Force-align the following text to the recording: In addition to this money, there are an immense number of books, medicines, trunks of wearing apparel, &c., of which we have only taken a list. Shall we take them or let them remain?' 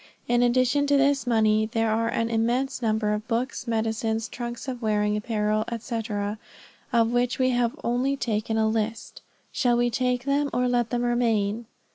In 0.27 0.41
addition 0.41 0.87
to 0.87 0.97
this 0.97 1.27
money, 1.27 1.67
there 1.67 1.91
are 1.91 2.07
an 2.07 2.27
immense 2.31 2.81
number 2.81 3.13
of 3.13 3.27
books, 3.27 3.67
medicines, 3.67 4.27
trunks 4.27 4.67
of 4.67 4.81
wearing 4.81 5.15
apparel, 5.15 5.63
&c., 5.79 6.01
of 6.91 7.11
which 7.11 7.37
we 7.37 7.51
have 7.51 7.79
only 7.83 8.17
taken 8.17 8.57
a 8.57 8.67
list. 8.67 9.21
Shall 9.51 9.77
we 9.77 9.91
take 9.91 10.25
them 10.25 10.49
or 10.55 10.67
let 10.67 10.89
them 10.89 11.03
remain?' 11.03 11.67